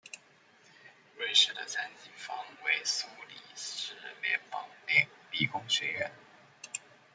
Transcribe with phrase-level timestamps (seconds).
[1.15, 3.93] 瑞士的参与方为苏黎世
[4.23, 4.65] 联邦
[5.31, 6.11] 理工学院。